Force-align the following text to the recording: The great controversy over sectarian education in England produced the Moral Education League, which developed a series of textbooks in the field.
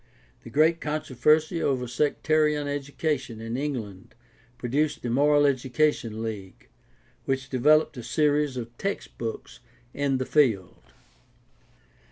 The 0.43 0.49
great 0.49 0.81
controversy 0.81 1.61
over 1.61 1.85
sectarian 1.87 2.67
education 2.67 3.39
in 3.39 3.55
England 3.55 4.15
produced 4.57 5.03
the 5.03 5.11
Moral 5.11 5.45
Education 5.45 6.23
League, 6.23 6.69
which 7.25 7.49
developed 7.51 7.97
a 7.97 8.01
series 8.03 8.57
of 8.57 8.75
textbooks 8.79 9.59
in 9.93 10.17
the 10.17 10.25
field. 10.25 10.81